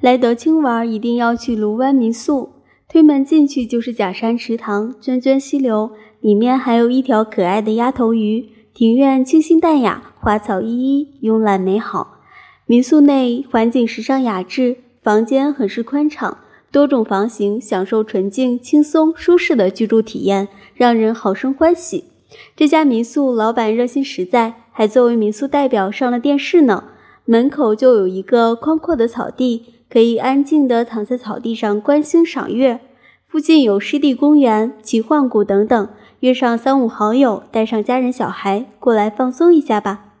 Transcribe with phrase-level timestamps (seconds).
[0.00, 2.50] 来德清玩一定要去卢湾民宿。
[2.86, 8.50] 推门进去就是假山池塘，涓涓溪流，里面还有一条可爱的鸭头鱼。
[8.72, 12.18] 庭院清新淡雅，花草依依，慵懒美好。
[12.66, 16.38] 民宿内环境时尚雅致，房间很是宽敞，
[16.70, 22.04] 多种房型，享受纯净、轻松、舒适的居住体验，让人好生欢喜。
[22.56, 26.84] 这家民宿老板热心实在，还作为民宿代表上了电视呢。
[27.24, 29.66] 门口就有一个宽阔的草地。
[29.94, 32.80] 可以安静地躺在草地上观星赏月，
[33.28, 35.88] 附近有湿地公园、奇幻谷等等。
[36.18, 40.13] 约上三五好友，带上家人小孩过来放松一下吧。